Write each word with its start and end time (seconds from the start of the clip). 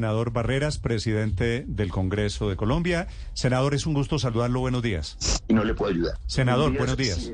Senador 0.00 0.32
Barreras, 0.32 0.78
presidente 0.78 1.66
del 1.68 1.90
Congreso 1.90 2.48
de 2.48 2.56
Colombia. 2.56 3.06
Senador, 3.34 3.74
es 3.74 3.84
un 3.84 3.92
gusto 3.92 4.18
saludarlo. 4.18 4.60
Buenos 4.60 4.80
días. 4.80 5.42
Y 5.46 5.52
no 5.52 5.62
le 5.62 5.74
puedo 5.74 5.92
ayudar. 5.92 6.18
Senador, 6.26 6.74
buenos 6.74 6.96
días. 6.96 7.30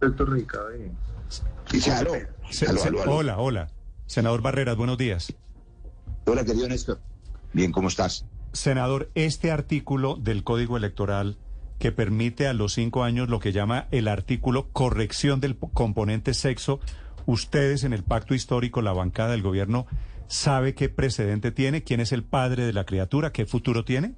Doctor 0.00 0.32
Ricardo. 0.32 0.72
Hola, 3.06 3.38
hola. 3.38 3.70
Senador 4.06 4.42
Barreras, 4.42 4.76
buenos 4.76 4.98
días. 4.98 5.32
Hola, 6.24 6.44
querido 6.44 6.68
Néstor. 6.68 6.98
Bien, 7.52 7.70
¿cómo 7.70 7.86
estás? 7.86 8.26
Senador, 8.52 9.08
este 9.14 9.52
artículo 9.52 10.16
del 10.16 10.42
Código 10.42 10.76
Electoral 10.76 11.38
que 11.78 11.92
permite 11.92 12.48
a 12.48 12.54
los 12.54 12.72
cinco 12.72 13.04
años 13.04 13.28
lo 13.28 13.38
que 13.38 13.52
llama 13.52 13.86
el 13.92 14.08
artículo 14.08 14.66
corrección 14.72 15.40
del 15.40 15.56
componente 15.56 16.34
sexo, 16.34 16.80
ustedes 17.26 17.84
en 17.84 17.92
el 17.92 18.02
pacto 18.02 18.34
histórico, 18.34 18.82
la 18.82 18.92
bancada 18.92 19.30
del 19.30 19.42
gobierno, 19.42 19.86
¿Sabe 20.28 20.74
qué 20.74 20.88
precedente 20.90 21.50
tiene? 21.52 21.82
¿Quién 21.82 22.00
es 22.00 22.12
el 22.12 22.22
padre 22.22 22.66
de 22.66 22.72
la 22.74 22.84
criatura? 22.84 23.32
¿Qué 23.32 23.46
futuro 23.46 23.84
tiene? 23.84 24.14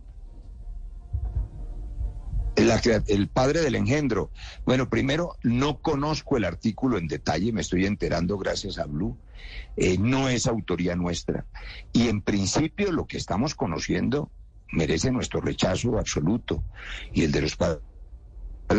el 2.57 3.29
padre 3.29 3.61
del 3.61 3.75
engendro. 3.75 4.31
Bueno, 4.65 4.91
primero, 4.91 5.37
no 5.43 5.81
conozco 5.81 6.37
el 6.37 6.45
artículo 6.45 6.99
en 6.99 7.09
detalle, 7.09 7.53
me 7.53 7.63
estoy 7.63 7.87
enterando 7.87 8.37
gracias 8.37 8.79
a 8.79 8.85
Blue. 8.85 9.17
Eh, 9.77 9.97
no 9.99 10.29
es 10.29 10.47
autoría 10.47 10.95
nuestra. 10.95 11.47
Y 11.93 12.09
en 12.09 12.21
principio 12.21 12.93
lo 12.93 13.07
que 13.07 13.17
estamos 13.17 13.55
conociendo 13.55 14.31
merece 14.73 15.11
nuestro 15.11 15.41
rechazo 15.41 15.99
absoluto 15.99 16.63
y 17.13 17.25
el 17.25 17.33
de 17.33 17.41
los 17.41 17.57
padres 17.57 17.83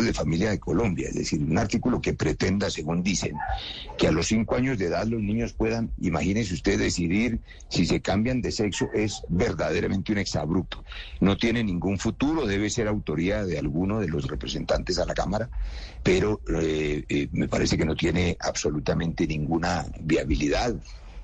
de 0.00 0.14
familia 0.14 0.50
de 0.50 0.58
Colombia, 0.58 1.08
es 1.08 1.14
decir, 1.14 1.42
un 1.42 1.58
artículo 1.58 2.00
que 2.00 2.14
pretenda, 2.14 2.70
según 2.70 3.02
dicen, 3.02 3.36
que 3.98 4.08
a 4.08 4.12
los 4.12 4.28
cinco 4.28 4.54
años 4.54 4.78
de 4.78 4.86
edad 4.86 5.04
los 5.06 5.20
niños 5.20 5.52
puedan, 5.52 5.90
imagínense 6.00 6.54
usted, 6.54 6.78
decidir 6.78 7.40
si 7.68 7.84
se 7.84 8.00
cambian 8.00 8.40
de 8.40 8.52
sexo, 8.52 8.88
es 8.94 9.22
verdaderamente 9.28 10.12
un 10.12 10.18
exabrupto. 10.18 10.82
No 11.20 11.36
tiene 11.36 11.62
ningún 11.62 11.98
futuro, 11.98 12.46
debe 12.46 12.70
ser 12.70 12.88
autoría 12.88 13.44
de 13.44 13.58
alguno 13.58 14.00
de 14.00 14.08
los 14.08 14.26
representantes 14.26 14.98
a 14.98 15.04
la 15.04 15.14
Cámara, 15.14 15.50
pero 16.02 16.40
eh, 16.58 17.04
eh, 17.08 17.28
me 17.32 17.48
parece 17.48 17.76
que 17.76 17.84
no 17.84 17.94
tiene 17.94 18.36
absolutamente 18.40 19.26
ninguna 19.26 19.84
viabilidad 20.00 20.74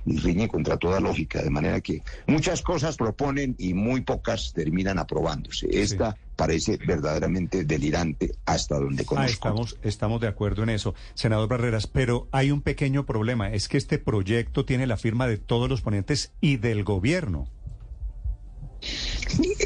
y 0.07 0.19
riñe 0.19 0.49
contra 0.49 0.77
toda 0.77 1.01
lógica, 1.01 1.43
de 1.43 1.51
manera 1.51 1.81
que 1.81 2.03
muchas 2.27 2.63
cosas 2.63 2.97
proponen 2.97 3.55
y 3.59 3.75
muy 3.75 4.01
pocas 4.01 4.53
terminan 4.53 4.99
aprobándose. 4.99 5.69
Esta 5.71 6.17
parece 6.37 6.77
verdaderamente 6.77 7.65
delirante 7.65 8.33
hasta 8.47 8.79
donde 8.79 9.03
ah, 9.03 9.07
conozco. 9.07 9.33
estamos, 9.33 9.79
estamos 9.83 10.21
de 10.21 10.29
acuerdo 10.29 10.63
en 10.63 10.71
eso, 10.71 10.95
senador 11.15 11.49
Barreras, 11.49 11.89
pero 11.89 12.29
hay 12.31 12.53
un 12.53 12.63
pequeño 12.63 13.05
problema, 13.07 13.53
es 13.53 13.69
que 13.69 13.77
este 13.77 13.99
proyecto 13.99 14.65
tiene 14.65 14.87
la 14.87 14.97
firma 14.97 15.27
de 15.27 15.37
todos 15.37 15.69
los 15.69 15.83
ponentes 15.83 16.33
y 16.41 16.57
del 16.57 16.85
gobierno. 16.85 17.49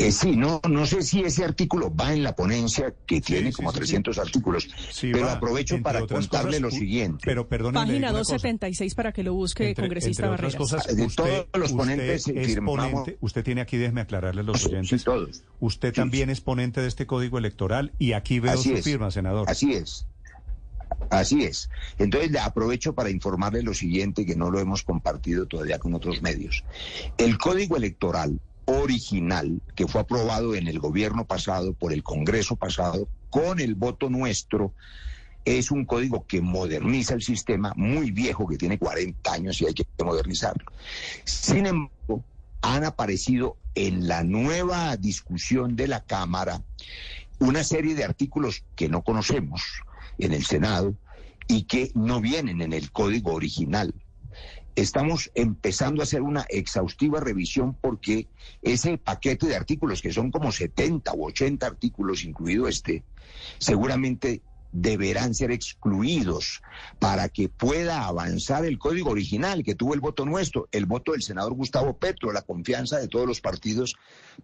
Eh, 0.02 0.10
sí, 0.10 0.36
no, 0.36 0.60
no 0.68 0.84
sé 0.84 1.02
si 1.02 1.22
ese 1.22 1.44
artículo 1.44 1.94
va 1.94 2.12
en 2.12 2.24
la 2.24 2.34
ponencia 2.34 2.92
que 3.06 3.20
tiene 3.20 3.52
como 3.52 3.72
300 3.72 4.18
artículos, 4.18 4.68
pero 5.00 5.30
aprovecho 5.30 5.80
para 5.80 6.04
contarle 6.06 6.58
lo 6.58 6.70
siguiente. 6.70 7.22
Pero 7.24 7.48
Página 7.48 8.10
276 8.10 8.94
para 8.94 9.12
que 9.12 9.22
lo 9.22 9.34
busque 9.34 9.74
congresista 9.74 10.28
Barreras. 10.28 10.56
Cosas, 10.56 10.96
de 10.96 11.08
todos 11.08 11.46
los 11.54 11.72
ponentes 11.72 12.26
usted 13.20 13.44
tiene 13.44 13.60
aquí, 13.60 13.76
déjeme 13.76 14.00
aclararle 14.00 14.42
los 14.42 14.66
oyentes. 14.66 15.04
todos. 15.04 15.42
Usted 15.60 15.92
también 15.92 16.30
es 16.30 16.40
ponente 16.40 16.80
de 16.80 16.88
este 16.88 17.06
código 17.06 17.38
electoral 17.38 17.92
y 17.98 18.14
aquí 18.14 18.40
veo 18.40 18.56
su 18.56 18.76
firma, 18.78 19.10
senador. 19.10 19.48
Así 19.48 19.72
es. 19.72 20.06
Así 21.10 21.44
es. 21.44 21.70
Entonces 21.98 22.30
le 22.30 22.38
aprovecho 22.40 22.94
para 22.94 23.10
informarle 23.10 23.62
lo 23.62 23.74
siguiente 23.74 24.26
que 24.26 24.36
no 24.36 24.50
lo 24.50 24.58
hemos 24.58 24.82
compartido 24.82 25.46
todavía 25.46 25.78
con 25.78 25.94
otros 25.94 26.22
medios. 26.22 26.64
El 27.18 27.38
código 27.38 27.76
electoral 27.76 28.40
original 28.66 29.60
que 29.74 29.86
fue 29.86 30.00
aprobado 30.00 30.54
en 30.54 30.68
el 30.68 30.78
gobierno 30.78 31.24
pasado, 31.24 31.72
por 31.74 31.92
el 31.92 32.02
Congreso 32.02 32.56
pasado, 32.56 33.08
con 33.30 33.60
el 33.60 33.74
voto 33.74 34.10
nuestro, 34.10 34.72
es 35.44 35.70
un 35.70 35.84
código 35.84 36.26
que 36.26 36.40
moderniza 36.40 37.14
el 37.14 37.22
sistema 37.22 37.72
muy 37.76 38.10
viejo, 38.10 38.46
que 38.46 38.56
tiene 38.56 38.78
40 38.78 39.32
años 39.32 39.60
y 39.60 39.66
hay 39.66 39.74
que 39.74 39.86
modernizarlo. 40.04 40.64
Sin 41.24 41.66
embargo, 41.66 42.24
han 42.60 42.84
aparecido 42.84 43.56
en 43.74 44.06
la 44.06 44.22
nueva 44.22 44.96
discusión 44.96 45.74
de 45.74 45.88
la 45.88 46.04
Cámara 46.04 46.62
una 47.38 47.64
serie 47.64 47.94
de 47.94 48.04
artículos 48.04 48.62
que 48.76 48.88
no 48.88 49.02
conocemos 49.02 49.62
en 50.18 50.32
el 50.32 50.44
Senado 50.44 50.94
y 51.48 51.64
que 51.64 51.90
no 51.94 52.20
vienen 52.20 52.62
en 52.62 52.72
el 52.72 52.92
código 52.92 53.32
original 53.32 53.92
estamos 54.76 55.30
empezando 55.34 56.00
a 56.00 56.04
hacer 56.04 56.22
una 56.22 56.46
exhaustiva 56.48 57.20
revisión 57.20 57.74
porque 57.74 58.28
ese 58.62 58.98
paquete 58.98 59.46
de 59.46 59.56
artículos, 59.56 60.02
que 60.02 60.12
son 60.12 60.30
como 60.30 60.52
70 60.52 61.12
u 61.14 61.26
80 61.26 61.66
artículos, 61.66 62.24
incluido 62.24 62.68
este, 62.68 63.04
seguramente 63.58 64.42
deberán 64.72 65.34
ser 65.34 65.52
excluidos 65.52 66.62
para 66.98 67.28
que 67.28 67.50
pueda 67.50 68.06
avanzar 68.06 68.64
el 68.64 68.78
código 68.78 69.10
original 69.10 69.62
que 69.62 69.74
tuvo 69.74 69.92
el 69.92 70.00
voto 70.00 70.24
nuestro, 70.24 70.68
el 70.72 70.86
voto 70.86 71.12
del 71.12 71.22
senador 71.22 71.52
Gustavo 71.52 71.98
Petro, 71.98 72.32
la 72.32 72.42
confianza 72.42 72.98
de 72.98 73.08
todos 73.08 73.26
los 73.26 73.42
partidos 73.42 73.96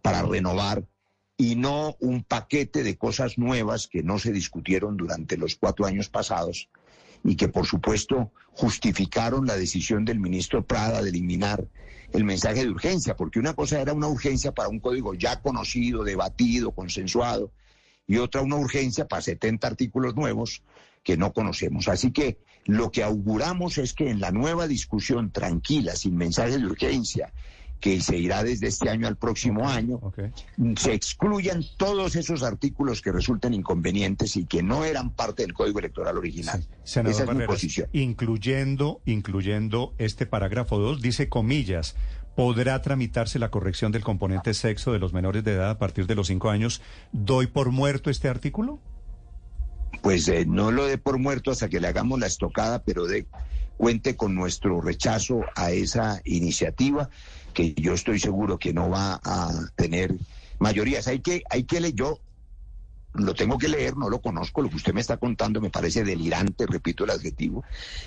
para 0.03 0.23
renovar 0.23 0.85
y 1.39 1.55
no 1.55 1.97
un 2.01 2.25
paquete 2.25 2.83
de 2.83 2.99
cosas 2.99 3.39
nuevas 3.39 3.87
que 3.89 4.03
no 4.03 4.19
se 4.19 4.33
discutieron 4.33 4.97
durante 4.99 5.39
los 5.39 5.57
cuatro 5.57 5.87
años 5.87 6.11
pasados 6.11 6.69
y 7.25 7.37
que 7.37 7.49
por 7.49 7.67
supuesto 7.67 8.33
justificaron 8.53 9.47
la 9.47 9.57
decisión 9.57 10.05
del 10.05 10.19
ministro 10.19 10.65
Prada 10.65 11.03
de 11.03 11.11
eliminar 11.11 11.67
el 12.13 12.25
mensaje 12.25 12.65
de 12.65 12.71
urgencia, 12.71 13.17
porque 13.17 13.39
una 13.39 13.55
cosa 13.55 13.81
era 13.81 13.93
una 13.93 14.09
urgencia 14.09 14.53
para 14.53 14.69
un 14.69 14.81
código 14.81 15.15
ya 15.15 15.41
conocido, 15.41 16.05
debatido, 16.05 16.73
consensuado, 16.73 17.53
y 18.07 18.17
otra 18.17 18.41
una 18.41 18.57
urgencia 18.57 19.07
para 19.07 19.23
70 19.23 19.67
artículos 19.67 20.17
nuevos 20.17 20.63
que 21.05 21.17
no 21.17 21.33
conocemos. 21.33 21.89
Así 21.89 22.11
que 22.11 22.39
lo 22.65 22.91
que 22.91 23.03
auguramos 23.03 23.79
es 23.79 23.93
que 23.93 24.11
en 24.11 24.21
la 24.21 24.31
nueva 24.31 24.67
discusión 24.67 25.31
tranquila, 25.31 25.95
sin 25.95 26.17
mensaje 26.17 26.59
de 26.59 26.67
urgencia, 26.67 27.33
que 27.81 28.01
se 28.01 28.17
irá 28.17 28.43
desde 28.43 28.67
este 28.67 28.91
año 28.91 29.07
al 29.07 29.17
próximo 29.17 29.69
año, 29.69 30.01
se 30.77 30.93
excluyan 30.93 31.65
todos 31.77 32.17
esos 32.17 32.43
artículos 32.43 33.03
que 33.03 33.13
resulten 33.13 33.55
inconvenientes 33.55 34.37
y 34.37 34.47
que 34.47 34.63
no 34.63 34.85
eran 34.85 35.11
parte 35.11 35.43
del 35.43 35.55
Código 35.55 35.79
Electoral 35.79 36.19
original. 36.19 36.67
Esa 36.85 37.03
es 37.03 37.35
mi 37.35 37.47
posición. 37.47 37.89
Incluyendo, 37.93 39.01
incluyendo 39.05 39.95
este 39.99 40.27
parágrafo 40.27 40.79
2, 40.79 41.01
dice 41.01 41.29
comillas, 41.29 41.95
podrá 42.35 42.81
tramitarse 42.83 43.39
la 43.39 43.51
corrección 43.51 43.93
del 43.93 44.03
componente 44.03 44.55
sexo 44.55 44.93
de 44.93 44.99
los 44.99 45.13
menores 45.13 45.45
de 45.45 45.55
edad 45.55 45.71
a 45.71 45.79
partir 45.79 46.07
de 46.07 46.15
los 46.15 46.29
cinco 46.29 46.51
años. 46.51 46.83
¿Doy 47.13 47.47
por 47.47 47.71
muerto 47.71 48.11
este 48.11 48.29
artículo? 48.29 48.81
Pues 50.03 50.29
eh, 50.29 50.47
no 50.47 50.71
lo 50.71 50.87
dé 50.87 50.99
por 50.99 51.19
muerto 51.19 51.51
hasta 51.51 51.69
que 51.69 51.81
le 51.81 51.89
hagamos 51.89 52.19
la 52.21 52.27
estocada, 52.27 52.83
pero 52.85 53.07
de, 53.07 53.27
cuente 53.79 54.17
con 54.17 54.35
nuestro 54.35 54.81
rechazo 54.81 55.41
a 55.55 55.71
esa 55.71 56.21
iniciativa 56.25 57.09
que 57.59 57.75
yo 57.75 57.93
estoy 57.93 58.21
seguro 58.21 58.57
que 58.57 58.73
no 58.73 58.89
va 58.89 59.21
a 59.25 59.51
tener 59.75 60.15
mayorías. 60.61 61.09
Hay 61.09 61.19
que, 61.19 61.43
hay 61.51 61.65
que 61.65 61.81
leer, 61.81 61.95
yo 61.97 62.21
lo 63.15 63.35
tengo 63.35 63.59
que 63.59 63.67
leer, 63.67 63.97
no 63.97 64.09
lo 64.09 64.21
conozco, 64.21 64.63
lo 64.63 64.71
que 64.71 64.77
usted 64.77 64.95
me 64.95 65.01
está 65.01 65.17
contando 65.17 65.61
me 65.61 65.69
parece 65.69 66.05
delirante, 66.05 66.67
repito 66.69 67.03
el 67.03 67.11
adjetivo. 67.11 67.65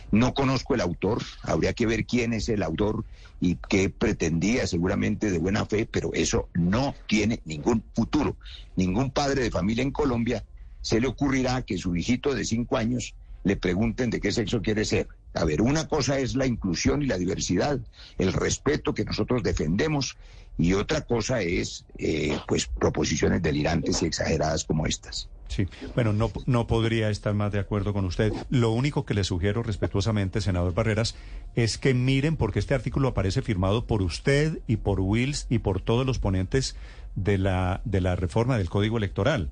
No 0.10 0.34
conozco 0.34 0.74
el 0.74 0.80
autor, 0.80 1.22
habría 1.44 1.74
que 1.74 1.86
ver 1.86 2.06
quién 2.06 2.32
es 2.32 2.48
el 2.48 2.64
autor 2.64 3.04
y 3.42 3.58
qué 3.68 3.90
pretendía 3.90 4.66
seguramente 4.68 5.30
de 5.30 5.40
buena 5.40 5.66
fe, 5.66 5.86
pero 5.86 6.12
eso 6.14 6.48
no 6.54 6.96
tiene 7.06 7.42
ningún 7.44 7.84
futuro. 7.94 8.38
Ningún 8.78 9.12
padre 9.12 9.44
de 9.44 9.52
familia 9.52 9.84
en 9.84 9.92
Colombia 9.92 10.46
se 10.80 11.02
le 11.02 11.08
ocurrirá 11.08 11.64
que 11.64 11.78
su 11.78 11.94
hijito 11.94 12.34
de 12.34 12.46
cinco 12.46 12.78
años 12.78 13.16
le 13.44 13.58
pregunten 13.58 14.12
de 14.12 14.22
qué 14.22 14.32
sexo 14.32 14.62
quiere 14.62 14.86
ser. 14.86 15.10
A 15.34 15.46
ver, 15.46 15.62
una 15.62 15.88
cosa 15.88 16.20
es 16.20 16.36
la 16.36 16.46
inclusión 16.46 17.02
y 17.02 17.08
la 17.08 17.18
diversidad, 17.18 17.80
el 18.18 18.34
respeto 18.34 18.94
que 18.94 19.06
nosotros 19.06 19.44
defendemos, 19.44 20.18
y 20.58 20.74
otra 20.74 21.02
cosa 21.02 21.42
es, 21.42 21.86
eh, 21.98 22.38
pues, 22.48 22.68
proposiciones 22.68 23.42
delirantes 23.42 24.02
y 24.02 24.06
exageradas 24.06 24.66
como 24.66 24.86
estas. 24.86 25.30
Sí, 25.48 25.68
bueno, 25.96 26.14
no, 26.14 26.32
no 26.46 26.66
podría 26.66 27.10
estar 27.10 27.34
más 27.34 27.52
de 27.52 27.60
acuerdo 27.60 27.94
con 27.94 28.06
usted. 28.06 28.32
Lo 28.50 28.72
único 28.72 29.06
que 29.06 29.14
le 29.14 29.26
sugiero 29.26 29.64
respetuosamente, 29.64 30.40
senador 30.40 30.74
Barreras, 30.74 31.16
es 31.56 31.78
que 31.78 31.94
miren 31.94 32.38
porque 32.38 32.60
este 32.60 32.74
artículo 32.74 33.10
aparece 33.10 33.42
firmado 33.42 33.86
por 33.86 34.02
usted 34.02 34.60
y 34.68 34.78
por 34.78 35.02
Wills 35.02 35.48
y 35.50 35.60
por 35.60 35.82
todos 35.82 36.06
los 36.06 36.20
ponentes 36.20 36.76
de 37.16 37.38
la, 37.38 37.82
de 37.84 38.00
la 38.00 38.16
reforma 38.16 38.58
del 38.58 38.70
Código 38.70 38.98
Electoral. 38.98 39.50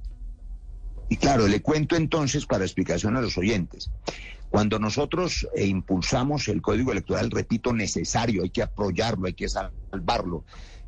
Y 1.09 1.17
claro, 1.17 1.47
le 1.47 1.61
cuento 1.61 1.95
entonces 1.95 2.45
para 2.45 2.63
explicación 2.63 3.17
a 3.17 3.21
los 3.21 3.37
oyentes. 3.37 3.89
Cuando 4.49 4.79
nosotros 4.79 5.47
eh, 5.55 5.65
impulsamos 5.65 6.47
el 6.47 6.61
código 6.61 6.91
electoral, 6.91 7.29
repito, 7.29 7.73
necesario, 7.73 8.43
hay 8.43 8.49
que 8.49 8.63
apoyarlo, 8.63 9.27
hay 9.27 9.33
que 9.33 9.47
salvarlo. 9.47 10.43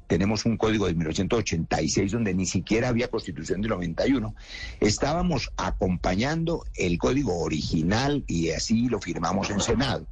Tenemos 0.08 0.46
un 0.46 0.58
código 0.58 0.88
de 0.88 0.94
1986 0.94 2.12
donde 2.12 2.34
ni 2.34 2.46
siquiera 2.46 2.90
había 2.90 3.08
constitución 3.08 3.62
del 3.62 3.70
91. 3.70 4.36
Estábamos 4.82 5.52
acompañando 5.56 6.66
el 6.76 6.98
código 6.98 7.40
original 7.40 8.24
y 8.28 8.50
así 8.50 8.90
lo 8.90 9.00
firmamos 9.00 9.50
en 9.52 9.62
Senado. 9.62 10.08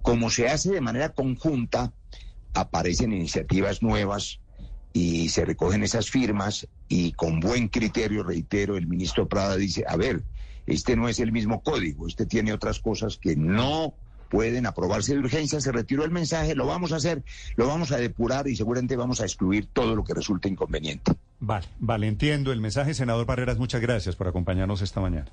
Como 0.00 0.30
se 0.30 0.48
hace 0.48 0.70
de 0.72 0.80
manera 0.80 1.10
conjunta, 1.10 1.92
aparecen 2.54 3.12
iniciativas 3.12 3.82
nuevas 3.82 4.40
y 4.92 5.28
se 5.28 5.44
recogen 5.44 5.82
esas 5.82 6.08
firmas 6.08 6.66
y 6.88 7.12
con 7.12 7.40
buen 7.40 7.68
criterio, 7.68 8.22
reitero, 8.22 8.78
el 8.78 8.86
ministro 8.86 9.28
Prada 9.28 9.56
dice, 9.56 9.84
a 9.86 9.96
ver, 9.96 10.22
este 10.66 10.96
no 10.96 11.08
es 11.08 11.20
el 11.20 11.32
mismo 11.32 11.62
código, 11.62 12.06
este 12.06 12.26
tiene 12.26 12.52
otras 12.52 12.80
cosas 12.80 13.16
que 13.16 13.36
no 13.36 13.94
pueden 14.28 14.66
aprobarse 14.66 15.14
de 15.14 15.20
urgencia, 15.20 15.60
se 15.60 15.72
retiró 15.72 16.04
el 16.04 16.10
mensaje, 16.10 16.54
lo 16.54 16.66
vamos 16.66 16.92
a 16.92 16.96
hacer, 16.96 17.22
lo 17.56 17.66
vamos 17.66 17.92
a 17.92 17.96
depurar 17.96 18.48
y 18.48 18.56
seguramente 18.56 18.96
vamos 18.96 19.20
a 19.20 19.24
excluir 19.24 19.68
todo 19.72 19.94
lo 19.94 20.04
que 20.04 20.14
resulte 20.14 20.48
inconveniente. 20.48 21.12
Vale, 21.38 21.66
vale, 21.78 22.08
entiendo 22.08 22.52
el 22.52 22.60
mensaje. 22.60 22.94
Senador 22.94 23.26
Barreras, 23.26 23.58
muchas 23.58 23.80
gracias 23.80 24.16
por 24.16 24.28
acompañarnos 24.28 24.82
esta 24.82 25.00
mañana. 25.00 25.26